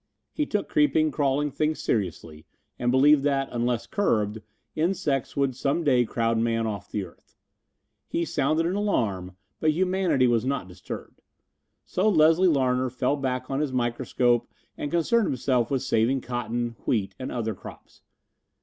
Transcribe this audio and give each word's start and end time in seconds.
He 0.33 0.47
took 0.47 0.67
creeping, 0.67 1.11
crawling 1.11 1.51
things 1.51 1.79
seriously 1.79 2.47
and 2.79 2.89
believed 2.89 3.21
that, 3.23 3.49
unless 3.51 3.85
curbed, 3.85 4.41
insects 4.75 5.37
would 5.37 5.55
some 5.55 5.83
day 5.83 6.05
crowd 6.05 6.39
man 6.39 6.65
off 6.65 6.89
the 6.89 7.05
earth. 7.05 7.35
He 8.07 8.25
sounded 8.25 8.65
an 8.65 8.73
alarm, 8.73 9.37
but 9.59 9.69
humanity 9.73 10.25
was 10.25 10.43
not 10.43 10.67
disturbed. 10.67 11.21
So 11.85 12.09
Leslie 12.09 12.47
Larner 12.47 12.89
fell 12.89 13.15
back 13.15 13.51
on 13.51 13.59
his 13.59 13.71
microscope 13.71 14.49
and 14.75 14.89
concerned 14.89 15.27
himself 15.27 15.69
with 15.69 15.83
saving 15.83 16.21
cotton, 16.21 16.71
wheat 16.87 17.13
and 17.19 17.31
other 17.31 17.53
crops. 17.53 18.01